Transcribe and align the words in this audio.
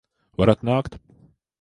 Varat 0.43 0.65
nākt! 0.71 0.99